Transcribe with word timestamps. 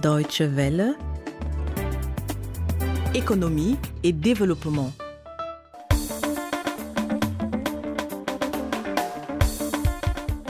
Deutsche 0.00 0.42
Welle, 0.42 0.94
économie 3.12 3.76
et 4.04 4.12
développement. 4.12 4.92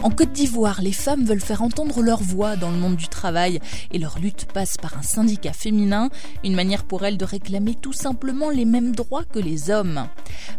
En 0.02 0.10
Côte 0.10 0.32
d'Ivoire, 0.32 0.82
les 0.82 0.92
femmes 0.92 1.24
veulent 1.24 1.40
faire 1.40 1.62
entendre 1.62 2.02
leur 2.02 2.22
voix 2.22 2.56
dans 2.56 2.70
le 2.70 2.76
monde 2.76 2.96
du 2.96 3.08
travail 3.08 3.58
et 3.90 3.98
leur 3.98 4.18
lutte 4.18 4.44
passe 4.52 4.76
par 4.76 4.98
un 4.98 5.02
syndicat 5.02 5.54
féminin, 5.54 6.10
une 6.44 6.54
manière 6.54 6.84
pour 6.84 7.06
elles 7.06 7.16
de 7.16 7.24
réclamer 7.24 7.74
tout 7.74 7.94
simplement 7.94 8.50
les 8.50 8.66
mêmes 8.66 8.94
droits 8.94 9.24
que 9.24 9.38
les 9.38 9.70
hommes. 9.70 10.06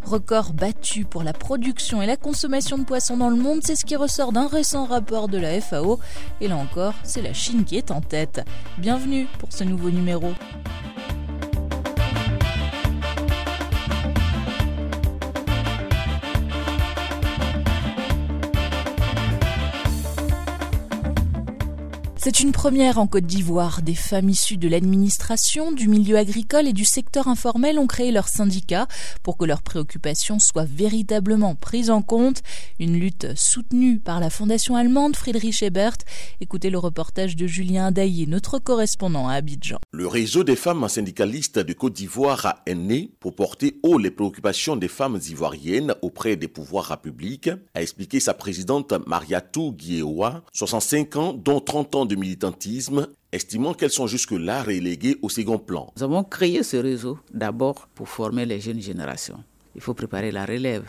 Record 0.03 0.53
battu 0.53 1.05
pour 1.05 1.23
la 1.23 1.33
production 1.33 2.01
et 2.01 2.05
la 2.05 2.17
consommation 2.17 2.77
de 2.77 2.83
poissons 2.83 3.17
dans 3.17 3.29
le 3.29 3.35
monde, 3.35 3.61
c'est 3.63 3.75
ce 3.75 3.85
qui 3.85 3.95
ressort 3.95 4.31
d'un 4.31 4.47
récent 4.47 4.85
rapport 4.85 5.27
de 5.27 5.37
la 5.37 5.59
FAO. 5.61 5.99
Et 6.41 6.47
là 6.47 6.57
encore, 6.57 6.93
c'est 7.03 7.21
la 7.21 7.33
Chine 7.33 7.65
qui 7.65 7.77
est 7.77 7.91
en 7.91 8.01
tête. 8.01 8.41
Bienvenue 8.77 9.27
pour 9.39 9.51
ce 9.51 9.63
nouveau 9.63 9.89
numéro. 9.89 10.33
C'est 22.25 22.39
une 22.39 22.53
première 22.53 22.97
en 22.97 23.05
Côte 23.05 23.27
d'Ivoire. 23.27 23.83
Des 23.83 23.93
femmes 23.93 24.29
issues 24.29 24.57
de 24.57 24.67
l'administration, 24.67 25.71
du 25.71 25.87
milieu 25.87 26.17
agricole 26.17 26.67
et 26.67 26.73
du 26.73 26.83
secteur 26.83 27.27
informel 27.27 27.77
ont 27.77 27.85
créé 27.85 28.11
leur 28.11 28.29
syndicat 28.29 28.87
pour 29.21 29.37
que 29.37 29.45
leurs 29.45 29.61
préoccupations 29.61 30.39
soient 30.39 30.65
véritablement 30.65 31.53
prises 31.53 31.91
en 31.91 32.01
compte. 32.01 32.41
Une 32.79 32.99
lutte 32.99 33.27
soutenue 33.35 33.99
par 33.99 34.19
la 34.19 34.31
fondation 34.31 34.75
allemande 34.75 35.15
Friedrich 35.15 35.61
Ebert. 35.61 35.97
Écoutez 36.41 36.71
le 36.71 36.79
reportage 36.79 37.35
de 37.35 37.45
Julien 37.45 37.91
Daillé, 37.91 38.25
notre 38.25 38.57
correspondant 38.57 39.27
à 39.27 39.35
Abidjan. 39.35 39.77
Le 39.91 40.07
réseau 40.07 40.43
des 40.43 40.55
femmes 40.55 40.89
syndicalistes 40.89 41.59
de 41.59 41.73
Côte 41.73 41.93
d'Ivoire 41.93 42.55
est 42.65 42.73
né 42.73 43.11
pour 43.19 43.35
porter 43.35 43.79
haut 43.83 43.99
les 43.99 44.09
préoccupations 44.09 44.75
des 44.75 44.87
femmes 44.87 45.19
ivoiriennes 45.29 45.93
auprès 46.01 46.37
des 46.37 46.47
pouvoirs 46.47 46.99
publics, 46.99 47.51
a 47.75 47.83
expliqué 47.83 48.19
sa 48.19 48.33
présidente 48.33 48.95
Mariatou 49.05 49.73
Guiewa, 49.73 50.41
65 50.53 51.15
ans, 51.17 51.33
dont 51.33 51.59
30 51.59 51.93
ans 51.93 52.05
de 52.05 52.14
militantisme, 52.15 53.07
estimant 53.31 53.73
qu'elles 53.73 53.91
sont 53.91 54.07
jusque-là 54.07 54.63
reléguées 54.63 55.17
au 55.21 55.29
second 55.29 55.57
plan. 55.59 55.91
Nous 55.97 56.03
avons 56.03 56.23
créé 56.23 56.63
ce 56.63 56.77
réseau 56.77 57.19
d'abord 57.33 57.87
pour 57.95 58.09
former 58.09 58.45
les 58.45 58.59
jeunes 58.59 58.81
générations. 58.81 59.43
Il 59.75 59.81
faut 59.81 59.93
préparer 59.93 60.31
la 60.31 60.45
relève. 60.45 60.85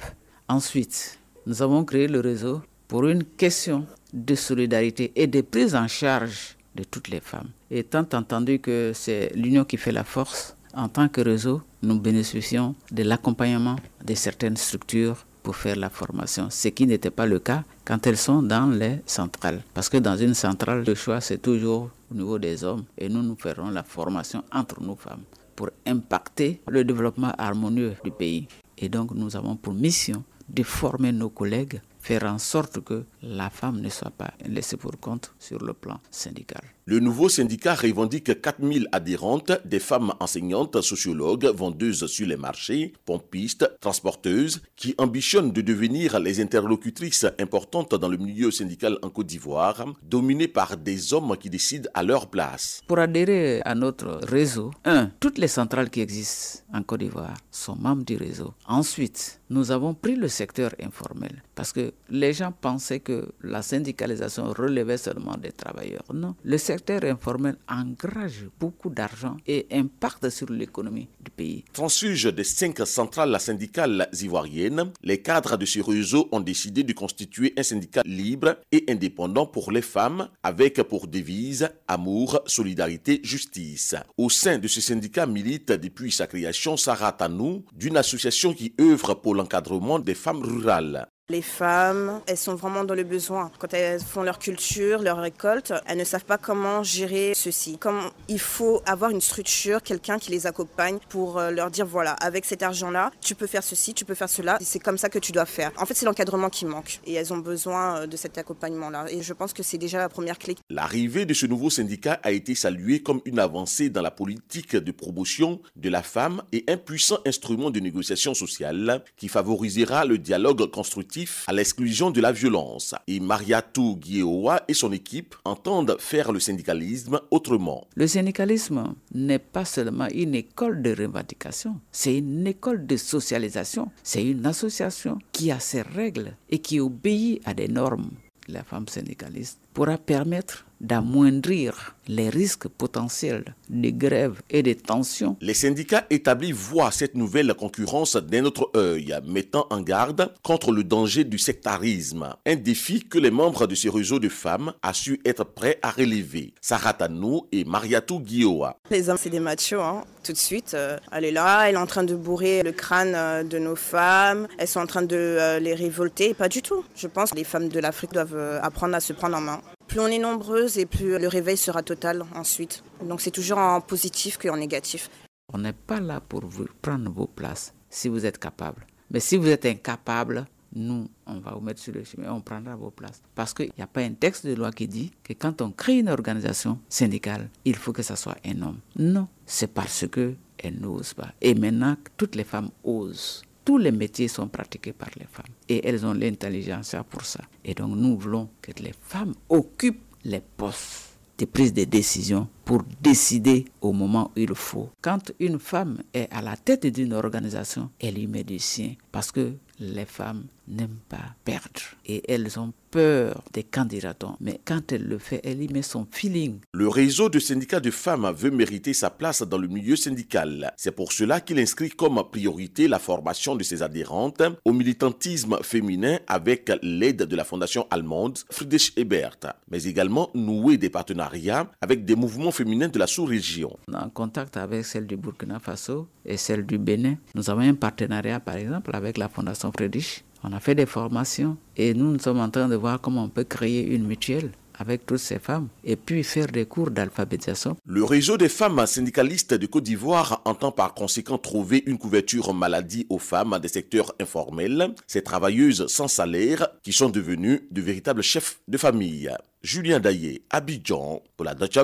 Ensuite, 0.48 1.18
nous 1.46 1.62
avons 1.62 1.84
créé 1.84 2.08
le 2.08 2.20
réseau 2.20 2.62
pour 2.88 3.06
une 3.06 3.24
question 3.24 3.86
de 4.12 4.34
solidarité 4.34 5.12
et 5.16 5.26
de 5.26 5.40
prise 5.40 5.74
en 5.74 5.88
charge 5.88 6.56
de 6.74 6.84
toutes 6.84 7.08
les 7.08 7.20
femmes. 7.20 7.50
Étant 7.70 8.06
entendu 8.12 8.58
que 8.60 8.92
c'est 8.94 9.32
l'union 9.34 9.64
qui 9.64 9.76
fait 9.76 9.92
la 9.92 10.04
force, 10.04 10.56
en 10.74 10.88
tant 10.88 11.08
que 11.08 11.20
réseau, 11.20 11.62
nous 11.82 11.98
bénéficions 11.98 12.74
de 12.92 13.02
l'accompagnement 13.02 13.76
de 14.04 14.14
certaines 14.14 14.56
structures 14.56 15.26
pour 15.46 15.54
faire 15.54 15.76
la 15.76 15.90
formation, 15.90 16.50
ce 16.50 16.66
qui 16.70 16.88
n'était 16.88 17.12
pas 17.12 17.24
le 17.24 17.38
cas 17.38 17.62
quand 17.84 18.04
elles 18.08 18.16
sont 18.16 18.42
dans 18.42 18.66
les 18.68 18.98
centrales. 19.06 19.62
Parce 19.74 19.88
que 19.88 19.98
dans 19.98 20.16
une 20.16 20.34
centrale, 20.34 20.82
le 20.84 20.94
choix, 20.96 21.20
c'est 21.20 21.38
toujours 21.38 21.90
au 22.10 22.14
niveau 22.16 22.36
des 22.40 22.64
hommes 22.64 22.82
et 22.98 23.08
nous, 23.08 23.22
nous 23.22 23.36
ferons 23.38 23.70
la 23.70 23.84
formation 23.84 24.42
entre 24.52 24.82
nous 24.82 24.96
femmes 24.96 25.22
pour 25.54 25.70
impacter 25.86 26.60
le 26.66 26.82
développement 26.82 27.32
harmonieux 27.38 27.94
du 28.02 28.10
pays. 28.10 28.48
Et 28.76 28.88
donc, 28.88 29.12
nous 29.12 29.36
avons 29.36 29.54
pour 29.54 29.72
mission 29.72 30.24
de 30.48 30.64
former 30.64 31.12
nos 31.12 31.28
collègues, 31.30 31.80
faire 32.00 32.24
en 32.24 32.38
sorte 32.38 32.80
que 32.80 33.04
la 33.22 33.48
femme 33.48 33.80
ne 33.80 33.88
soit 33.88 34.10
pas 34.10 34.32
laissée 34.46 34.76
pour 34.76 34.98
compte 34.98 35.32
sur 35.38 35.60
le 35.64 35.74
plan 35.74 36.00
syndical. 36.10 36.62
Le 36.88 37.00
nouveau 37.00 37.28
syndicat 37.28 37.74
revendique 37.74 38.40
4000 38.40 38.86
adhérentes, 38.92 39.50
des 39.64 39.80
femmes 39.80 40.12
enseignantes, 40.20 40.80
sociologues, 40.82 41.46
vendeuses 41.46 42.06
sur 42.06 42.28
les 42.28 42.36
marchés, 42.36 42.92
pompistes, 43.04 43.68
transporteuses, 43.80 44.62
qui 44.76 44.94
ambitionnent 44.96 45.50
de 45.50 45.62
devenir 45.62 46.20
les 46.20 46.40
interlocutrices 46.40 47.26
importantes 47.40 47.96
dans 47.96 48.08
le 48.08 48.16
milieu 48.18 48.52
syndical 48.52 48.98
en 49.02 49.10
Côte 49.10 49.26
d'Ivoire, 49.26 49.84
dominé 50.04 50.46
par 50.46 50.76
des 50.76 51.12
hommes 51.12 51.36
qui 51.36 51.50
décident 51.50 51.90
à 51.92 52.04
leur 52.04 52.28
place. 52.30 52.82
Pour 52.86 53.00
adhérer 53.00 53.62
à 53.64 53.74
notre 53.74 54.20
réseau, 54.22 54.70
un, 54.84 55.10
toutes 55.18 55.38
les 55.38 55.48
centrales 55.48 55.90
qui 55.90 56.00
existent 56.02 56.60
en 56.72 56.84
Côte 56.84 57.00
d'Ivoire 57.00 57.36
sont 57.50 57.74
membres 57.74 58.04
du 58.04 58.16
réseau. 58.16 58.54
Ensuite, 58.68 59.40
nous 59.50 59.70
avons 59.70 59.94
pris 59.94 60.16
le 60.16 60.28
secteur 60.28 60.74
informel 60.82 61.42
parce 61.54 61.72
que 61.72 61.92
les 62.10 62.32
gens 62.32 62.52
pensaient 62.52 63.00
que 63.00 63.28
la 63.42 63.62
syndicalisation 63.62 64.52
relevait 64.52 64.96
seulement 64.96 65.36
des 65.36 65.52
travailleurs. 65.52 66.04
Non, 66.12 66.34
le 66.44 66.58
secteur 66.58 67.04
informel 67.04 67.56
engage 67.68 68.46
beaucoup 68.58 68.90
d'argent 68.90 69.36
et 69.46 69.66
impacte 69.72 70.28
sur 70.30 70.50
l'économie 70.50 71.08
du 71.20 71.30
pays. 71.30 71.64
Transfuge 71.72 72.24
des 72.34 72.44
cinq 72.44 72.84
centrales 72.86 73.38
syndicales 73.40 74.08
ivoiriennes, 74.20 74.92
les 75.02 75.22
cadres 75.22 75.56
de 75.56 75.64
ce 75.64 75.80
réseau 75.80 76.28
ont 76.32 76.40
décidé 76.40 76.82
de 76.82 76.92
constituer 76.92 77.54
un 77.56 77.62
syndicat 77.62 78.02
libre 78.04 78.56
et 78.72 78.84
indépendant 78.88 79.46
pour 79.46 79.70
les 79.70 79.82
femmes 79.82 80.28
avec 80.42 80.82
pour 80.82 81.06
devise 81.06 81.68
amour, 81.86 82.40
solidarité, 82.46 83.20
justice. 83.22 83.94
Au 84.16 84.28
sein 84.28 84.58
de 84.58 84.68
ce 84.68 84.80
syndicat 84.80 85.26
milite 85.26 85.72
depuis 85.72 86.10
sa 86.10 86.26
création 86.26 86.76
Sarah 86.76 87.12
Tanou, 87.12 87.64
d'une 87.72 87.96
association 87.96 88.52
qui 88.52 88.74
œuvre 88.80 89.14
pour 89.14 89.35
l'encadrement 89.36 89.98
des 89.98 90.14
femmes 90.14 90.42
rurales. 90.42 91.06
Les 91.28 91.42
femmes, 91.42 92.20
elles 92.28 92.36
sont 92.36 92.54
vraiment 92.54 92.84
dans 92.84 92.94
le 92.94 93.02
besoin. 93.02 93.50
Quand 93.58 93.74
elles 93.74 94.00
font 94.00 94.22
leur 94.22 94.38
culture, 94.38 95.02
leur 95.02 95.18
récolte, 95.18 95.72
elles 95.86 95.98
ne 95.98 96.04
savent 96.04 96.24
pas 96.24 96.38
comment 96.38 96.84
gérer 96.84 97.32
ceci. 97.34 97.78
Comme 97.78 98.12
il 98.28 98.38
faut 98.38 98.80
avoir 98.86 99.10
une 99.10 99.20
structure, 99.20 99.82
quelqu'un 99.82 100.20
qui 100.20 100.30
les 100.30 100.46
accompagne 100.46 100.98
pour 101.08 101.38
euh, 101.40 101.50
leur 101.50 101.72
dire 101.72 101.84
voilà, 101.84 102.12
avec 102.12 102.44
cet 102.44 102.62
argent-là, 102.62 103.10
tu 103.20 103.34
peux 103.34 103.48
faire 103.48 103.64
ceci, 103.64 103.92
tu 103.92 104.04
peux 104.04 104.14
faire 104.14 104.28
cela. 104.28 104.56
C'est 104.60 104.78
comme 104.78 104.98
ça 104.98 105.08
que 105.08 105.18
tu 105.18 105.32
dois 105.32 105.46
faire. 105.46 105.72
En 105.78 105.84
fait, 105.84 105.94
c'est 105.94 106.06
l'encadrement 106.06 106.48
qui 106.48 106.64
manque 106.64 107.00
et 107.04 107.14
elles 107.14 107.32
ont 107.32 107.38
besoin 107.38 108.02
euh, 108.02 108.06
de 108.06 108.16
cet 108.16 108.38
accompagnement-là. 108.38 109.06
Et 109.10 109.20
je 109.20 109.32
pense 109.32 109.52
que 109.52 109.64
c'est 109.64 109.78
déjà 109.78 109.98
la 109.98 110.08
première 110.08 110.38
clé. 110.38 110.54
L'arrivée 110.70 111.26
de 111.26 111.34
ce 111.34 111.46
nouveau 111.46 111.70
syndicat 111.70 112.20
a 112.22 112.30
été 112.30 112.54
saluée 112.54 113.02
comme 113.02 113.20
une 113.24 113.40
avancée 113.40 113.90
dans 113.90 114.02
la 114.02 114.12
politique 114.12 114.76
de 114.76 114.92
promotion 114.92 115.60
de 115.74 115.88
la 115.88 116.04
femme 116.04 116.44
et 116.52 116.64
un 116.68 116.76
puissant 116.76 117.18
instrument 117.26 117.72
de 117.72 117.80
négociation 117.80 118.32
sociale 118.32 119.02
qui 119.16 119.26
favorisera 119.26 120.04
le 120.04 120.18
dialogue 120.18 120.70
constructif 120.70 121.15
à 121.46 121.52
l'exclusion 121.52 122.10
de 122.10 122.20
la 122.20 122.32
violence. 122.32 122.94
Et 123.06 123.20
Mariatou 123.20 123.96
Guieoa 123.96 124.62
et 124.68 124.74
son 124.74 124.92
équipe 124.92 125.34
entendent 125.44 125.96
faire 125.98 126.32
le 126.32 126.40
syndicalisme 126.40 127.20
autrement. 127.30 127.86
Le 127.94 128.06
syndicalisme 128.06 128.94
n'est 129.14 129.38
pas 129.38 129.64
seulement 129.64 130.08
une 130.14 130.34
école 130.34 130.82
de 130.82 130.90
revendication, 130.90 131.80
c'est 131.92 132.18
une 132.18 132.46
école 132.46 132.86
de 132.86 132.96
socialisation. 132.96 133.90
C'est 134.02 134.24
une 134.24 134.46
association 134.46 135.18
qui 135.32 135.50
a 135.50 135.60
ses 135.60 135.82
règles 135.82 136.36
et 136.50 136.58
qui 136.58 136.80
obéit 136.80 137.40
à 137.44 137.54
des 137.54 137.68
normes. 137.68 138.10
La 138.48 138.62
femme 138.62 138.88
syndicaliste 138.88 139.58
pourra 139.74 139.98
permettre 139.98 140.65
d'amoindrir 140.80 141.96
les 142.08 142.28
risques 142.28 142.68
potentiels 142.68 143.54
de 143.68 143.90
grève 143.90 144.40
et 144.50 144.62
de 144.62 144.72
tensions. 144.72 145.36
Les 145.40 145.54
syndicats 145.54 146.06
établis 146.10 146.52
voient 146.52 146.90
cette 146.90 147.14
nouvelle 147.14 147.52
concurrence 147.54 148.16
d'un 148.16 148.44
autre 148.44 148.70
œil, 148.76 149.14
mettant 149.26 149.66
en 149.70 149.80
garde 149.80 150.32
contre 150.42 150.72
le 150.72 150.84
danger 150.84 151.24
du 151.24 151.38
sectarisme, 151.38 152.34
un 152.46 152.56
défi 152.56 153.02
que 153.02 153.18
les 153.18 153.30
membres 153.30 153.66
de 153.66 153.74
ce 153.74 153.88
réseau 153.88 154.18
de 154.18 154.28
femmes 154.28 154.72
a 154.82 154.92
su 154.92 155.20
être 155.24 155.44
prêts 155.44 155.78
à 155.82 155.90
relever. 155.90 156.54
Sarah 156.60 156.92
Tanou 156.92 157.46
et 157.52 157.64
Mariatou 157.64 158.20
Guioa. 158.20 158.76
Les 158.90 159.08
hommes, 159.08 159.18
c'est 159.18 159.30
des 159.30 159.40
machos, 159.40 159.80
hein. 159.80 160.04
tout 160.22 160.32
de 160.32 160.36
suite. 160.36 160.74
Euh, 160.74 160.98
elle 161.12 161.24
est 161.24 161.32
là, 161.32 161.68
elle 161.68 161.74
est 161.74 161.78
en 161.78 161.86
train 161.86 162.04
de 162.04 162.14
bourrer 162.14 162.62
le 162.62 162.72
crâne 162.72 163.14
euh, 163.14 163.42
de 163.42 163.58
nos 163.58 163.76
femmes, 163.76 164.46
elles 164.58 164.68
sont 164.68 164.80
en 164.80 164.86
train 164.86 165.02
de 165.02 165.16
euh, 165.16 165.58
les 165.58 165.74
révolter, 165.74 166.34
pas 166.34 166.48
du 166.48 166.62
tout. 166.62 166.84
Je 166.94 167.06
pense 167.06 167.30
que 167.30 167.36
les 167.36 167.44
femmes 167.44 167.68
de 167.68 167.80
l'Afrique 167.80 168.12
doivent 168.12 168.60
apprendre 168.62 168.94
à 168.94 169.00
se 169.00 169.12
prendre 169.12 169.36
en 169.36 169.40
main. 169.40 169.60
Plus 169.88 170.00
on 170.00 170.06
est 170.06 170.18
nombreuses 170.18 170.78
et 170.78 170.86
plus 170.86 171.18
le 171.18 171.28
réveil 171.28 171.56
sera 171.56 171.82
total 171.82 172.24
ensuite. 172.34 172.82
Donc 173.02 173.20
c'est 173.20 173.30
toujours 173.30 173.58
en 173.58 173.80
positif 173.80 174.38
qu'en 174.38 174.56
négatif. 174.56 175.10
On 175.52 175.58
n'est 175.58 175.72
pas 175.72 176.00
là 176.00 176.20
pour 176.20 176.44
vous 176.44 176.66
prendre 176.82 177.10
vos 177.10 177.26
places 177.26 177.72
si 177.88 178.08
vous 178.08 178.26
êtes 178.26 178.38
capable. 178.38 178.86
Mais 179.10 179.20
si 179.20 179.36
vous 179.36 179.48
êtes 179.48 179.64
incapable, 179.66 180.46
nous, 180.74 181.08
on 181.26 181.38
va 181.38 181.52
vous 181.52 181.60
mettre 181.60 181.80
sur 181.80 181.94
le 181.94 182.04
chemin, 182.04 182.32
on 182.32 182.40
prendra 182.40 182.74
vos 182.76 182.90
places. 182.90 183.22
Parce 183.34 183.54
qu'il 183.54 183.70
n'y 183.78 183.82
a 183.82 183.86
pas 183.86 184.02
un 184.02 184.12
texte 184.12 184.46
de 184.46 184.54
loi 184.54 184.72
qui 184.72 184.88
dit 184.88 185.12
que 185.22 185.32
quand 185.32 185.62
on 185.62 185.70
crée 185.70 185.98
une 185.98 186.08
organisation 186.08 186.78
syndicale, 186.88 187.48
il 187.64 187.76
faut 187.76 187.92
que 187.92 188.02
ce 188.02 188.16
soit 188.16 188.36
un 188.44 188.60
homme. 188.62 188.80
Non, 188.98 189.28
c'est 189.46 189.72
parce 189.72 190.04
qu'elle 190.08 190.80
n'ose 190.80 191.14
pas. 191.14 191.32
Et 191.40 191.54
maintenant, 191.54 191.96
toutes 192.16 192.34
les 192.34 192.44
femmes 192.44 192.70
osent 192.84 193.42
tous 193.66 193.76
les 193.78 193.90
métiers 193.92 194.28
sont 194.28 194.46
pratiqués 194.48 194.92
par 194.92 195.10
les 195.18 195.26
femmes 195.26 195.52
et 195.68 195.86
elles 195.86 196.06
ont 196.06 196.14
l'intelligence 196.14 196.94
pour 197.10 197.24
ça. 197.24 197.40
Et 197.64 197.74
donc 197.74 197.96
nous 197.96 198.16
voulons 198.16 198.48
que 198.62 198.70
les 198.80 198.94
femmes 199.02 199.34
occupent 199.50 200.00
les 200.24 200.40
postes 200.40 201.16
de 201.38 201.44
prise 201.44 201.74
de 201.74 201.84
décision 201.84 202.48
pour 202.64 202.82
décider 203.02 203.66
au 203.80 203.92
moment 203.92 204.30
où 204.36 204.40
il 204.40 204.54
faut. 204.54 204.88
Quand 205.02 205.32
une 205.40 205.58
femme 205.58 205.98
est 206.14 206.28
à 206.32 206.40
la 206.40 206.56
tête 206.56 206.86
d'une 206.86 207.12
organisation, 207.12 207.90
elle 208.00 208.16
y 208.18 208.26
met 208.28 208.44
du 208.44 208.58
sien 208.60 208.94
parce 209.12 209.32
que 209.32 209.52
les 209.78 210.06
femmes 210.06 210.46
n'aiment 210.68 211.00
pas 211.08 211.34
perdre 211.44 211.80
et 212.04 212.22
elles 212.32 212.58
ont 212.58 212.72
peur 212.90 213.42
des 213.52 213.62
candidats. 213.62 214.14
Mais 214.40 214.60
quand 214.64 214.92
elle 214.92 215.04
le 215.04 215.18
fait, 215.18 215.40
elle 215.44 215.62
y 215.62 215.68
met 215.68 215.82
son 215.82 216.06
feeling. 216.10 216.60
Le 216.72 216.88
réseau 216.88 217.28
de 217.28 217.38
syndicats 217.38 217.80
de 217.80 217.90
femmes 217.90 218.32
veut 218.34 218.50
mériter 218.50 218.94
sa 218.94 219.10
place 219.10 219.42
dans 219.42 219.58
le 219.58 219.68
milieu 219.68 219.96
syndical. 219.96 220.72
C'est 220.76 220.92
pour 220.92 221.12
cela 221.12 221.40
qu'il 221.40 221.58
inscrit 221.58 221.90
comme 221.90 222.22
priorité 222.30 222.88
la 222.88 222.98
formation 222.98 223.54
de 223.54 223.62
ses 223.62 223.82
adhérentes 223.82 224.42
au 224.64 224.72
militantisme 224.72 225.58
féminin 225.62 226.18
avec 226.26 226.72
l'aide 226.82 227.22
de 227.22 227.36
la 227.36 227.44
fondation 227.44 227.86
allemande 227.90 228.38
Friedrich 228.50 228.92
Ebert, 228.96 229.38
mais 229.70 229.84
également 229.84 230.30
nouer 230.34 230.78
des 230.78 230.90
partenariats 230.90 231.70
avec 231.80 232.04
des 232.04 232.16
mouvements 232.16 232.50
féminins 232.50 232.88
de 232.88 232.98
la 232.98 233.06
sous-région. 233.06 233.76
En 233.92 234.08
contact 234.08 234.56
avec 234.56 234.84
celle 234.84 235.06
du 235.06 235.16
Burkina 235.16 235.58
Faso 235.58 236.08
et 236.24 236.36
celle 236.36 236.66
du 236.66 236.78
Bénin, 236.78 237.16
nous 237.34 237.50
avons 237.50 237.60
un 237.60 237.74
partenariat 237.74 238.40
par 238.40 238.56
exemple 238.56 238.90
avec 238.94 239.18
la 239.18 239.28
fondation 239.28 239.65
Friedrich 239.72 240.24
on 240.48 240.52
a 240.52 240.60
fait 240.60 240.76
des 240.76 240.86
formations 240.86 241.56
et 241.76 241.92
nous, 241.92 242.12
nous 242.12 242.20
sommes 242.20 242.38
en 242.38 242.48
train 242.50 242.68
de 242.68 242.76
voir 242.76 243.00
comment 243.00 243.24
on 243.24 243.28
peut 243.28 243.42
créer 243.42 243.82
une 243.84 244.06
mutuelle 244.06 244.52
avec 244.78 245.04
toutes 245.06 245.18
ces 245.18 245.38
femmes 245.38 245.68
et 245.82 245.96
puis 245.96 246.22
faire 246.22 246.46
des 246.46 246.66
cours 246.66 246.90
d'alphabétisation. 246.90 247.76
Le 247.84 248.04
réseau 248.04 248.36
des 248.36 248.48
femmes 248.48 248.86
syndicalistes 248.86 249.54
de 249.54 249.66
Côte 249.66 249.84
d'Ivoire 249.84 250.42
entend 250.44 250.70
par 250.70 250.94
conséquent 250.94 251.38
trouver 251.38 251.82
une 251.86 251.98
couverture 251.98 252.54
maladie 252.54 253.06
aux 253.08 253.18
femmes 253.18 253.58
des 253.60 253.68
secteurs 253.68 254.14
informels, 254.20 254.94
ces 255.06 255.22
travailleuses 255.22 255.86
sans 255.88 256.08
salaire 256.08 256.68
qui 256.82 256.92
sont 256.92 257.08
devenues 257.08 257.66
de 257.72 257.80
véritables 257.80 258.22
chefs 258.22 258.60
de 258.68 258.78
famille. 258.78 259.30
Julien 259.62 259.98
Daillé, 259.98 260.44
Abidjan, 260.50 261.22
pour 261.36 261.44
la 261.44 261.54
Deutsche 261.54 261.78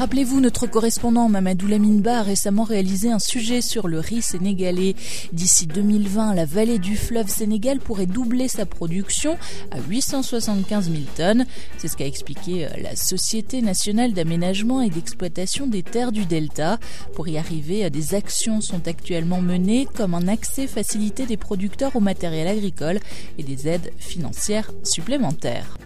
Rappelez-vous, 0.00 0.40
notre 0.40 0.66
correspondant 0.66 1.28
Mamadou 1.28 1.66
Laminba 1.66 2.20
a 2.20 2.22
récemment 2.22 2.64
réalisé 2.64 3.12
un 3.12 3.18
sujet 3.18 3.60
sur 3.60 3.86
le 3.86 4.00
riz 4.00 4.22
sénégalais. 4.22 4.94
D'ici 5.34 5.66
2020, 5.66 6.34
la 6.34 6.46
vallée 6.46 6.78
du 6.78 6.96
fleuve 6.96 7.28
Sénégal 7.28 7.80
pourrait 7.80 8.06
doubler 8.06 8.48
sa 8.48 8.64
production 8.64 9.36
à 9.70 9.78
875 9.78 10.90
000 10.90 11.02
tonnes. 11.14 11.44
C'est 11.76 11.88
ce 11.88 11.98
qu'a 11.98 12.06
expliqué 12.06 12.64
euh, 12.64 12.70
la 12.82 12.96
Société 12.96 13.60
nationale 13.60 14.14
d'aménagement 14.14 14.80
et 14.80 14.88
d'exploitation 14.88 15.66
des 15.66 15.82
terres 15.82 16.12
du 16.12 16.24
Delta. 16.24 16.78
Pour 17.12 17.28
y 17.28 17.36
arriver, 17.36 17.84
euh, 17.84 17.90
des 17.90 18.14
actions 18.14 18.62
sont 18.62 18.88
actuellement 18.88 19.42
menées 19.42 19.86
comme 19.94 20.14
un 20.14 20.28
accès 20.28 20.66
facilité 20.66 21.26
des 21.26 21.36
producteurs 21.36 21.94
au 21.94 22.00
matériel 22.00 22.48
agricole 22.48 23.00
et 23.36 23.42
des 23.42 23.68
aides 23.68 23.92
financières 23.98 24.70
supplémentaires. 24.82 25.76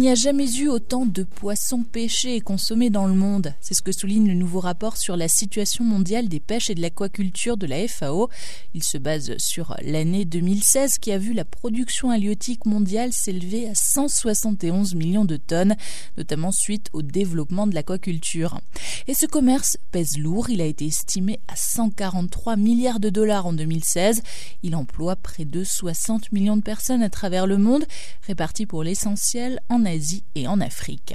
N'y 0.00 0.08
a 0.08 0.14
jamais 0.14 0.50
eu 0.56 0.68
autant 0.68 1.04
de 1.04 1.24
poissons 1.24 1.82
pêchés 1.82 2.34
et 2.34 2.40
consommés 2.40 2.88
dans 2.88 3.06
le 3.06 3.12
monde. 3.12 3.54
C'est 3.60 3.74
ce 3.74 3.82
que 3.82 3.92
souligne 3.92 4.28
le 4.28 4.34
nouveau 4.34 4.60
rapport 4.60 4.96
sur 4.96 5.14
la 5.14 5.28
situation 5.28 5.84
mondiale 5.84 6.26
des 6.26 6.40
pêches 6.40 6.70
et 6.70 6.74
de 6.74 6.80
l'aquaculture 6.80 7.58
de 7.58 7.66
la 7.66 7.86
FAO. 7.86 8.30
Il 8.72 8.82
se 8.82 8.96
base 8.96 9.36
sur 9.36 9.76
l'année 9.82 10.24
2016 10.24 10.96
qui 10.98 11.12
a 11.12 11.18
vu 11.18 11.34
la 11.34 11.44
production 11.44 12.10
halieutique 12.10 12.64
mondiale 12.64 13.12
s'élever 13.12 13.68
à 13.68 13.74
171 13.74 14.94
millions 14.94 15.26
de 15.26 15.36
tonnes, 15.36 15.76
notamment 16.16 16.50
suite 16.50 16.88
au 16.94 17.02
développement 17.02 17.66
de 17.66 17.74
l'aquaculture. 17.74 18.58
Et 19.06 19.12
ce 19.12 19.26
commerce 19.26 19.76
pèse 19.92 20.16
lourd. 20.16 20.48
Il 20.48 20.62
a 20.62 20.66
été 20.66 20.86
estimé 20.86 21.40
à 21.46 21.56
143 21.56 22.56
milliards 22.56 23.00
de 23.00 23.10
dollars 23.10 23.44
en 23.44 23.52
2016. 23.52 24.22
Il 24.62 24.74
emploie 24.76 25.16
près 25.16 25.44
de 25.44 25.62
60 25.62 26.32
millions 26.32 26.56
de 26.56 26.62
personnes 26.62 27.02
à 27.02 27.10
travers 27.10 27.46
le 27.46 27.58
monde, 27.58 27.84
réparties 28.26 28.64
pour 28.64 28.82
l'essentiel 28.82 29.60
en 29.68 29.84
Asie 29.90 30.24
et 30.34 30.46
en 30.46 30.60
Afrique. 30.60 31.14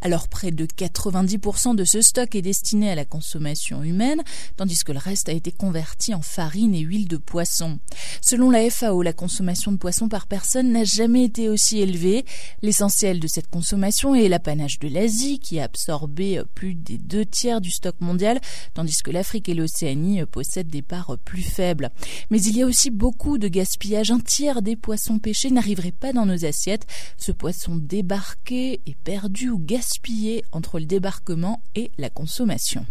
Alors 0.00 0.28
près 0.28 0.50
de 0.50 0.66
90% 0.66 1.74
de 1.74 1.84
ce 1.84 2.02
stock 2.02 2.34
est 2.34 2.42
destiné 2.42 2.90
à 2.90 2.94
la 2.94 3.04
consommation 3.04 3.82
humaine, 3.82 4.22
tandis 4.56 4.84
que 4.84 4.92
le 4.92 4.98
reste 4.98 5.28
a 5.28 5.32
été 5.32 5.50
converti 5.50 6.14
en 6.14 6.22
farine 6.22 6.74
et 6.74 6.80
huile 6.80 7.08
de 7.08 7.16
poisson. 7.16 7.78
Selon 8.20 8.50
la 8.50 8.68
FAO, 8.70 9.02
la 9.02 9.12
consommation 9.12 9.72
de 9.72 9.76
poisson 9.76 10.08
par 10.08 10.26
personne 10.26 10.72
n'a 10.72 10.84
jamais 10.84 11.24
été 11.24 11.48
aussi 11.48 11.80
élevée. 11.80 12.24
L'essentiel 12.62 13.20
de 13.20 13.26
cette 13.26 13.48
consommation 13.48 14.14
est 14.14 14.28
l'apanage 14.28 14.78
de 14.78 14.88
l'Asie, 14.88 15.38
qui 15.38 15.60
a 15.60 15.64
absorbé 15.64 16.42
plus 16.54 16.74
des 16.74 16.98
deux 16.98 17.24
tiers 17.24 17.60
du 17.60 17.70
stock 17.70 17.96
mondial, 18.00 18.40
tandis 18.74 19.02
que 19.02 19.10
l'Afrique 19.10 19.48
et 19.48 19.54
l'Océanie 19.54 20.24
possèdent 20.26 20.68
des 20.68 20.82
parts 20.82 21.16
plus 21.24 21.42
faibles. 21.42 21.90
Mais 22.30 22.42
il 22.42 22.56
y 22.56 22.62
a 22.62 22.66
aussi 22.66 22.90
beaucoup 22.90 23.38
de 23.38 23.48
gaspillage. 23.48 24.10
Un 24.10 24.20
tiers 24.20 24.62
des 24.62 24.76
poissons 24.76 25.18
pêchés 25.18 25.50
n'arriverait 25.50 25.92
pas 25.92 26.12
dans 26.12 26.26
nos 26.26 26.44
assiettes. 26.44 26.86
Ce 27.16 27.32
poisson 27.32 27.76
débarqué 27.76 28.80
est 28.86 28.96
perdu 28.96 29.50
ou 29.50 29.58
gaspillé 29.58 29.73
entre 30.52 30.78
le 30.78 30.86
débarquement 30.86 31.62
et 31.74 31.90
la 31.98 32.10
consommation. 32.10 32.86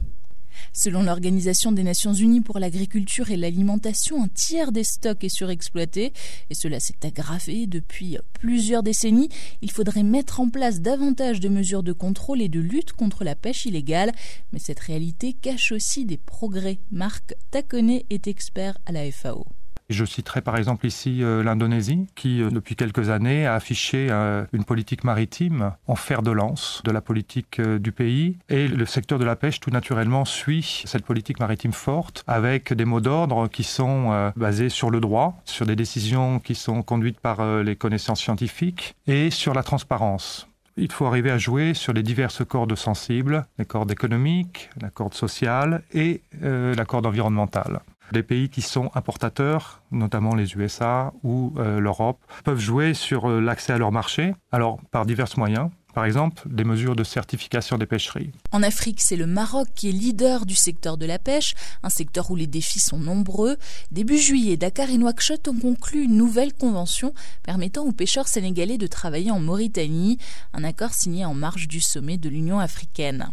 Selon 0.71 1.03
l'Organisation 1.03 1.71
des 1.71 1.83
Nations 1.83 2.13
Unies 2.13 2.41
pour 2.41 2.59
l'agriculture 2.59 3.31
et 3.31 3.37
l'alimentation, 3.37 4.23
un 4.23 4.27
tiers 4.27 4.71
des 4.71 4.83
stocks 4.83 5.23
est 5.23 5.29
surexploité 5.29 6.13
et 6.49 6.55
cela 6.55 6.79
s'est 6.79 7.05
aggravé 7.05 7.67
depuis 7.67 8.17
plusieurs 8.33 8.83
décennies. 8.83 9.29
Il 9.61 9.71
faudrait 9.71 10.03
mettre 10.03 10.39
en 10.39 10.49
place 10.49 10.81
davantage 10.81 11.39
de 11.39 11.49
mesures 11.49 11.83
de 11.83 11.93
contrôle 11.93 12.41
et 12.41 12.49
de 12.49 12.59
lutte 12.59 12.93
contre 12.93 13.23
la 13.23 13.35
pêche 13.35 13.65
illégale, 13.65 14.11
mais 14.51 14.59
cette 14.59 14.79
réalité 14.79 15.33
cache 15.33 15.71
aussi 15.71 16.05
des 16.05 16.17
progrès. 16.17 16.79
Marc 16.91 17.35
Taconnet 17.51 18.05
est 18.09 18.27
expert 18.27 18.77
à 18.85 18.91
la 18.91 19.09
FAO. 19.11 19.45
Je 19.89 20.05
citerai 20.05 20.41
par 20.41 20.57
exemple 20.57 20.85
ici 20.85 21.23
euh, 21.23 21.43
l'Indonésie 21.43 22.07
qui, 22.15 22.41
euh, 22.41 22.49
depuis 22.49 22.75
quelques 22.75 23.09
années, 23.09 23.45
a 23.45 23.55
affiché 23.55 24.07
euh, 24.09 24.45
une 24.53 24.63
politique 24.63 25.03
maritime 25.03 25.73
en 25.87 25.95
fer 25.95 26.21
de 26.21 26.31
lance 26.31 26.81
de 26.85 26.91
la 26.91 27.01
politique 27.01 27.61
du 27.61 27.91
pays. 27.91 28.37
Et 28.49 28.67
le 28.67 28.85
secteur 28.85 29.19
de 29.19 29.25
la 29.25 29.35
pêche, 29.35 29.59
tout 29.59 29.71
naturellement, 29.71 30.25
suit 30.25 30.83
cette 30.85 31.05
politique 31.05 31.39
maritime 31.39 31.73
forte 31.73 32.23
avec 32.27 32.73
des 32.73 32.85
mots 32.85 33.01
d'ordre 33.01 33.47
qui 33.47 33.63
sont 33.63 34.31
basés 34.35 34.69
sur 34.69 34.89
le 34.89 34.99
droit, 34.99 35.41
sur 35.45 35.65
des 35.65 35.75
décisions 35.75 36.39
qui 36.39 36.55
sont 36.55 36.81
conduites 36.81 37.19
par 37.19 37.63
les 37.63 37.75
connaissances 37.75 38.21
scientifiques 38.21 38.95
et 39.07 39.29
sur 39.29 39.53
la 39.53 39.63
transparence. 39.63 40.47
Il 40.77 40.91
faut 40.91 41.05
arriver 41.05 41.31
à 41.31 41.37
jouer 41.37 41.73
sur 41.73 41.93
les 41.93 42.03
diverses 42.03 42.43
cordes 42.45 42.75
sensibles, 42.75 43.45
les 43.57 43.65
cordes 43.65 43.91
économiques, 43.91 44.69
la 44.81 44.89
corde 44.89 45.13
sociale 45.13 45.83
et 45.93 46.21
la 46.41 46.85
corde 46.85 47.05
environnementale. 47.05 47.81
Les 48.11 48.23
pays 48.23 48.49
qui 48.49 48.61
sont 48.61 48.91
importateurs, 48.95 49.81
notamment 49.91 50.35
les 50.35 50.53
USA 50.53 51.13
ou 51.23 51.53
euh, 51.57 51.79
l'Europe, 51.79 52.19
peuvent 52.43 52.59
jouer 52.59 52.93
sur 52.93 53.29
euh, 53.29 53.39
l'accès 53.39 53.73
à 53.73 53.77
leur 53.77 53.91
marché, 53.91 54.35
alors 54.51 54.79
par 54.91 55.05
divers 55.05 55.27
moyens. 55.37 55.69
Par 55.93 56.05
exemple, 56.05 56.41
des 56.47 56.63
mesures 56.63 56.95
de 56.95 57.03
certification 57.03 57.77
des 57.77 57.85
pêcheries. 57.85 58.31
En 58.51 58.63
Afrique, 58.63 58.99
c'est 58.99 59.15
le 59.15 59.27
Maroc 59.27 59.67
qui 59.75 59.89
est 59.89 59.91
leader 59.91 60.47
du 60.47 60.55
secteur 60.55 60.97
de 60.97 61.05
la 61.05 61.19
pêche, 61.19 61.53
un 61.83 61.89
secteur 61.89 62.31
où 62.31 62.35
les 62.35 62.47
défis 62.47 62.79
sont 62.79 62.97
nombreux. 62.97 63.57
Début 63.91 64.17
juillet, 64.17 64.57
Dakar 64.57 64.89
et 64.89 64.97
Nouakchott 64.97 65.47
ont 65.47 65.59
conclu 65.59 66.03
une 66.03 66.17
nouvelle 66.17 66.53
convention 66.53 67.13
permettant 67.43 67.83
aux 67.83 67.91
pêcheurs 67.91 68.27
sénégalais 68.27 68.79
de 68.79 68.87
travailler 68.87 69.29
en 69.29 69.39
Mauritanie, 69.39 70.17
un 70.53 70.63
accord 70.63 70.93
signé 70.93 71.25
en 71.25 71.35
marge 71.35 71.67
du 71.67 71.79
sommet 71.79 72.17
de 72.17 72.29
l'Union 72.29 72.59
africaine. 72.59 73.29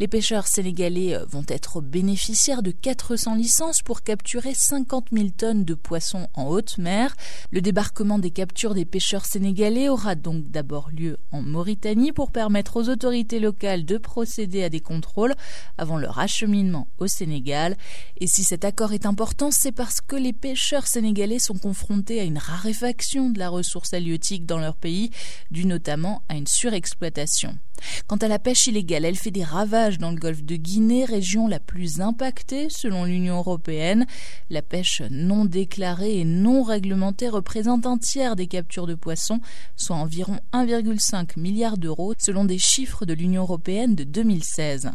Les 0.00 0.08
pêcheurs 0.08 0.46
sénégalais 0.46 1.14
euh, 1.14 1.24
vont 1.28 1.44
être 1.48 1.80
bénéficiaires 1.80 2.62
de 2.62 2.70
400 2.70 3.34
licences 3.34 3.82
pour 3.82 4.02
capturer 4.02 4.54
50 4.54 5.08
000 5.12 5.28
tonnes 5.36 5.64
de 5.64 5.74
poissons 5.74 6.28
en 6.34 6.46
haute 6.46 6.78
mer. 6.78 7.14
Le 7.50 7.60
débarquement 7.60 8.18
des 8.18 8.30
captures 8.30 8.74
des 8.74 8.84
pêcheurs 8.84 9.24
sénégalais 9.24 9.88
aura 9.88 10.14
donc 10.14 10.50
d'abord 10.50 10.90
lieu 10.90 11.18
en 11.30 11.42
Mauritanie 11.42 12.12
pour 12.12 12.30
permettre 12.30 12.76
aux 12.76 12.88
autorités 12.88 13.40
locales 13.40 13.84
de 13.84 13.98
procéder 13.98 14.62
à 14.64 14.68
des 14.68 14.80
contrôles 14.80 15.34
avant 15.78 15.98
leur 15.98 16.18
acheminement 16.18 16.88
au 16.98 17.06
Sénégal. 17.06 17.76
Et 18.18 18.26
si 18.26 18.44
cet 18.44 18.64
accord 18.64 18.92
est 18.92 19.06
important, 19.06 19.50
c'est 19.50 19.72
parce 19.72 20.00
que 20.00 20.16
les 20.16 20.32
pêcheurs 20.32 20.86
sénégalais 20.86 21.38
sont 21.38 21.58
confrontés 21.58 22.20
à 22.20 22.24
une 22.24 22.38
raréfaction 22.38 23.30
de 23.30 23.38
la 23.38 23.48
ressource 23.48 23.92
halieutique 23.94 24.46
dans 24.46 24.58
leur 24.58 24.76
pays, 24.76 25.10
due 25.50 25.66
notamment 25.66 26.22
à 26.28 26.36
une 26.36 26.46
surexploitation. 26.46 27.58
Quant 28.06 28.16
à 28.16 28.28
la 28.28 28.38
pêche 28.38 28.66
illégale, 28.66 29.04
elle 29.04 29.16
fait 29.16 29.30
des 29.30 29.44
ravages 29.44 29.98
dans 29.98 30.10
le 30.10 30.18
golfe 30.18 30.42
de 30.42 30.56
Guinée, 30.56 31.04
région 31.04 31.48
la 31.48 31.60
plus 31.60 32.00
impactée 32.00 32.68
selon 32.70 33.04
l'Union 33.04 33.38
européenne. 33.38 34.06
La 34.50 34.62
pêche 34.62 35.02
non 35.10 35.44
déclarée 35.44 36.18
et 36.18 36.24
non 36.24 36.62
réglementée 36.62 37.28
représente 37.28 37.86
un 37.86 37.98
tiers 37.98 38.36
des 38.36 38.46
captures 38.46 38.86
de 38.86 38.94
poissons, 38.94 39.40
soit 39.76 39.96
environ 39.96 40.38
1,5 40.52 41.38
milliard 41.38 41.78
d'euros 41.78 42.14
selon 42.18 42.44
des 42.44 42.58
chiffres 42.58 43.04
de 43.04 43.14
l'Union 43.14 43.42
européenne 43.42 43.94
de 43.94 44.04
2016. 44.04 44.90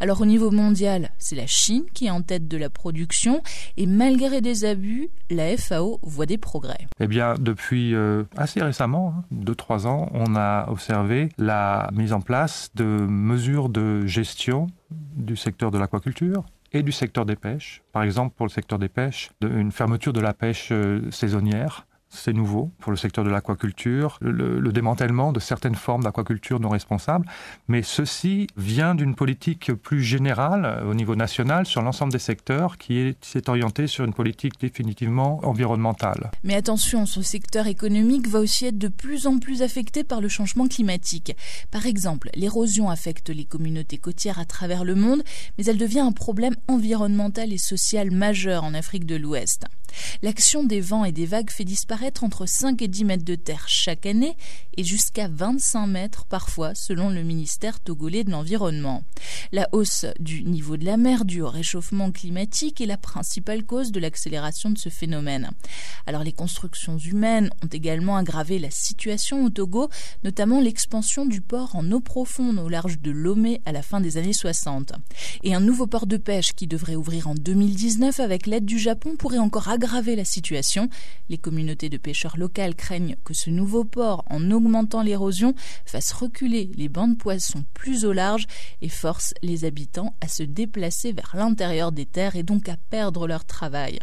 Alors 0.00 0.20
au 0.20 0.26
niveau 0.26 0.50
mondial, 0.50 1.10
c'est 1.18 1.36
la 1.36 1.46
Chine 1.46 1.84
qui 1.94 2.06
est 2.06 2.10
en 2.10 2.22
tête 2.22 2.48
de 2.48 2.56
la 2.56 2.70
production 2.70 3.42
et 3.76 3.86
malgré 3.86 4.40
des 4.40 4.64
abus, 4.64 5.08
la 5.30 5.56
FAO 5.56 5.98
voit 6.02 6.26
des 6.26 6.38
progrès. 6.38 6.86
Eh 7.00 7.06
bien, 7.06 7.34
depuis 7.38 7.94
euh, 7.94 8.24
assez 8.36 8.62
récemment, 8.62 9.14
2-3 9.34 9.86
hein, 9.86 9.90
ans, 9.90 10.10
on 10.14 10.36
a 10.36 10.68
observé 10.68 11.28
la 11.38 11.90
mise 11.92 12.12
en 12.12 12.20
place 12.20 12.70
de 12.74 12.84
mesures 12.84 13.68
de 13.68 14.06
gestion 14.06 14.66
du 14.90 15.36
secteur 15.36 15.70
de 15.70 15.78
l'aquaculture 15.78 16.44
et 16.72 16.82
du 16.82 16.92
secteur 16.92 17.26
des 17.26 17.36
pêches. 17.36 17.82
Par 17.92 18.02
exemple, 18.02 18.34
pour 18.36 18.46
le 18.46 18.50
secteur 18.50 18.78
des 18.78 18.88
pêches, 18.88 19.30
une 19.42 19.72
fermeture 19.72 20.12
de 20.12 20.20
la 20.20 20.32
pêche 20.32 20.68
euh, 20.72 21.10
saisonnière 21.10 21.86
c'est 22.12 22.32
nouveau 22.32 22.70
pour 22.78 22.92
le 22.92 22.98
secteur 22.98 23.24
de 23.24 23.30
l'aquaculture, 23.30 24.18
le, 24.20 24.72
démantèlement 24.72 25.32
de 25.32 25.40
certaines 25.40 25.74
formes 25.74 26.04
d'aquaculture 26.04 26.60
non 26.60 26.68
responsables, 26.68 27.26
mais 27.68 27.82
ceci 27.82 28.46
vient 28.56 28.94
d'une 28.94 29.14
politique 29.14 29.72
plus 29.72 30.02
générale 30.02 30.64
euh, 30.64 30.90
au 30.90 30.94
niveau 30.94 31.16
national 31.16 31.66
sur 31.66 31.82
l'ensemble 31.82 32.12
des 32.12 32.18
secteurs 32.18 32.78
qui 32.78 33.16
s'est 33.20 33.48
orientée 33.48 33.86
sur 33.86 34.04
une 34.04 34.12
politique 34.12 34.60
définitivement 34.60 35.40
environnementale. 35.44 36.30
Mais 36.44 36.54
attention, 36.54 37.06
ce 37.06 37.22
secteur 37.22 37.66
économique 37.66 38.28
va 38.28 38.40
aussi 38.40 38.66
être 38.66 38.78
de 38.78 38.88
plus 38.88 39.26
en 39.26 39.38
plus 39.38 39.62
affecté 39.62 40.04
par 40.04 40.20
le 40.20 40.28
changement 40.28 40.68
climatique. 40.68 41.34
Par 41.70 41.86
exemple, 41.86 42.30
l'érosion 42.34 42.90
affecte 42.90 43.30
les 43.30 43.44
communautés 43.44 43.98
côtières 43.98 44.38
à 44.38 44.44
travers 44.44 44.84
le 44.84 44.94
monde, 44.94 45.22
mais 45.56 45.64
elle 45.64 45.78
devient 45.78 46.00
un 46.00 46.12
problème 46.12 46.54
environnemental 46.68 47.52
et 47.52 47.58
social 47.58 48.10
majeur 48.10 48.64
en 48.64 48.74
Afrique 48.74 49.06
de 49.06 49.16
l'Ouest. 49.16 49.64
L'action 50.22 50.64
des 50.64 50.80
vents 50.80 51.04
et 51.04 51.12
des 51.12 51.26
vagues 51.26 51.50
fait 51.50 51.64
disparaître 51.64 52.01
entre 52.22 52.46
5 52.46 52.82
et 52.82 52.88
10 52.88 53.04
mètres 53.04 53.24
de 53.24 53.36
terre 53.36 53.64
chaque 53.68 54.06
année 54.06 54.36
et 54.76 54.82
jusqu'à 54.82 55.28
25 55.28 55.86
mètres 55.86 56.24
parfois 56.24 56.74
selon 56.74 57.10
le 57.10 57.22
ministère 57.22 57.78
togolais 57.80 58.24
de 58.24 58.30
l'Environnement. 58.30 59.04
La 59.52 59.68
hausse 59.72 60.06
du 60.18 60.42
niveau 60.42 60.76
de 60.76 60.84
la 60.84 60.96
mer 60.96 61.24
due 61.24 61.42
au 61.42 61.48
réchauffement 61.48 62.10
climatique 62.10 62.80
est 62.80 62.86
la 62.86 62.96
principale 62.96 63.64
cause 63.64 63.92
de 63.92 64.00
l'accélération 64.00 64.70
de 64.70 64.78
ce 64.78 64.88
phénomène. 64.88 65.50
Alors 66.06 66.24
les 66.24 66.32
constructions 66.32 66.98
humaines 66.98 67.50
ont 67.62 67.68
également 67.68 68.16
aggravé 68.16 68.58
la 68.58 68.70
situation 68.70 69.44
au 69.44 69.50
Togo, 69.50 69.88
notamment 70.24 70.60
l'expansion 70.60 71.24
du 71.24 71.40
port 71.40 71.76
en 71.76 71.90
eau 71.92 72.00
profonde 72.00 72.58
au 72.58 72.68
large 72.68 73.00
de 73.00 73.10
Lomé 73.12 73.60
à 73.64 73.72
la 73.72 73.82
fin 73.82 74.00
des 74.00 74.16
années 74.16 74.32
60. 74.32 74.92
Et 75.44 75.54
un 75.54 75.60
nouveau 75.60 75.86
port 75.86 76.06
de 76.06 76.16
pêche 76.16 76.52
qui 76.52 76.66
devrait 76.66 76.96
ouvrir 76.96 77.28
en 77.28 77.34
2019 77.34 78.18
avec 78.18 78.46
l'aide 78.46 78.64
du 78.64 78.78
Japon 78.78 79.16
pourrait 79.16 79.38
encore 79.38 79.68
aggraver 79.68 80.16
la 80.16 80.24
situation. 80.24 80.88
Les 81.28 81.38
communautés 81.38 81.91
de 81.92 81.98
pêcheurs 81.98 82.36
locales 82.36 82.74
craignent 82.74 83.16
que 83.24 83.34
ce 83.34 83.50
nouveau 83.50 83.84
port, 83.84 84.24
en 84.28 84.50
augmentant 84.50 85.02
l'érosion, 85.02 85.54
fasse 85.84 86.12
reculer 86.12 86.70
les 86.74 86.88
bancs 86.88 87.10
de 87.10 87.16
poissons 87.16 87.64
plus 87.74 88.04
au 88.04 88.12
large 88.12 88.46
et 88.80 88.88
force 88.88 89.34
les 89.42 89.64
habitants 89.64 90.14
à 90.20 90.28
se 90.28 90.42
déplacer 90.42 91.12
vers 91.12 91.32
l'intérieur 91.36 91.92
des 91.92 92.06
terres 92.06 92.36
et 92.36 92.42
donc 92.42 92.68
à 92.68 92.76
perdre 92.90 93.28
leur 93.28 93.44
travail. 93.44 94.00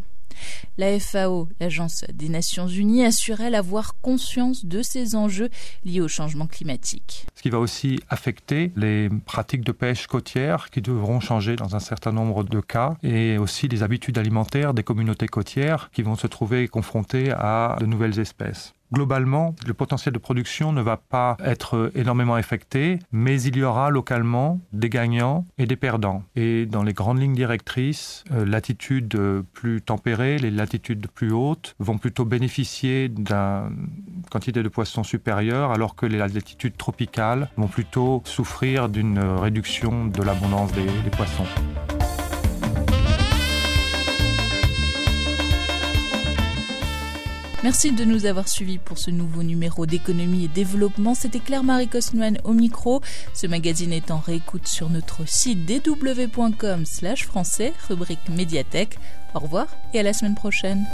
La 0.78 1.00
FAO, 1.00 1.50
l'Agence 1.60 2.06
des 2.14 2.30
Nations 2.30 2.68
Unies, 2.68 3.06
assurait 3.06 3.54
avoir 3.54 3.96
conscience 4.02 4.66
de 4.66 4.82
ces 4.82 5.16
enjeux 5.16 5.50
liés 5.84 6.02
au 6.02 6.08
changement 6.08 6.48
climatique. 6.48 7.26
Ce 7.36 7.42
qui 7.42 7.50
va 7.50 7.60
aussi 7.60 8.00
affecter 8.10 8.72
les 8.76 9.10
pratiques 9.26 9.66
de 9.66 9.72
pêche 9.72 10.08
côtière 10.08 10.70
qui 10.70 10.82
devront 10.82 11.20
changer 11.20 11.56
dans 11.56 11.76
un 11.76 11.80
certain 11.80 12.12
nombre 12.12 12.44
de 12.44 12.60
cas 12.62 12.98
et 13.04 13.38
aussi 13.38 13.68
les 13.68 13.84
habitudes 13.84 14.18
alimentaires 14.18 14.74
des 14.74 14.84
communautés 14.84 15.28
côtières 15.28 15.90
qui 15.92 16.02
vont 16.02 16.16
se 16.16 16.28
trouver 16.28 16.68
confrontées 16.68 17.32
à 17.32 17.78
de 17.80 17.86
nouvelles 17.86 18.20
espèces. 18.20 18.74
Globalement, 18.92 19.56
le 19.68 19.74
potentiel 19.74 20.14
de 20.14 20.20
production 20.20 20.72
ne 20.72 20.82
va 20.82 20.98
pas 20.98 21.38
être 21.44 21.92
énormément 21.96 22.34
affecté, 22.34 23.00
mais 23.12 23.42
il 23.42 23.58
y 23.58 23.64
aura 23.64 23.90
localement 23.92 24.60
des 24.74 24.90
gagnants 24.90 25.46
et 25.58 25.68
des 25.68 25.76
perdants. 25.76 26.24
Et 26.36 26.66
dans 26.66 26.84
les 26.84 26.94
grandes 26.94 27.20
lignes 27.20 27.36
directrices, 27.36 28.24
euh, 28.32 28.46
l'attitude 28.46 29.18
plus 29.54 29.82
tempérée, 29.82 30.38
les 30.40 30.52
latitudes 30.52 31.08
plus 31.08 31.32
hautes 31.32 31.76
vont 31.80 31.98
plutôt 31.98 32.26
bénéficier 32.26 33.10
d'une 33.10 33.26
quantité 34.32 34.64
de 34.64 34.70
poissons 34.70 35.04
supérieure, 35.04 35.72
alors 35.72 35.96
que 35.96 36.06
les 36.06 36.18
latitudes 36.18 36.78
tropicales 36.78 37.50
vont 37.58 37.68
plutôt 37.68 38.22
souffrir 38.26 38.90
d'une 38.90 39.20
réduction 39.20 40.06
de 40.06 40.24
l'abondance 40.24 40.72
des 40.72 40.88
poissons. 41.12 41.46
Merci 47.62 47.92
de 47.92 48.06
nous 48.06 48.26
avoir 48.26 48.48
suivis 48.48 48.78
pour 48.78 48.98
ce 48.98 49.12
nouveau 49.12 49.44
numéro 49.44 49.86
d'économie 49.86 50.46
et 50.46 50.48
développement. 50.48 51.14
C'était 51.14 51.40
Claire-Marie 51.40 51.90
Cosnoine 51.90 52.38
au 52.46 52.54
micro. 52.54 53.02
Ce 53.34 53.48
magazine 53.48 53.92
est 53.92 54.12
en 54.12 54.20
réécoute 54.20 54.68
sur 54.68 54.90
notre 54.90 55.28
site 55.28 55.66
dw.com 55.66 56.86
slash 56.86 57.26
français, 57.26 57.74
rubrique 57.90 58.30
médiathèque. 58.30 58.98
Au 59.36 59.40
revoir 59.40 59.68
et 59.94 60.00
à 60.00 60.04
la 60.04 60.14
semaine 60.14 60.36
prochaine. 60.36 60.86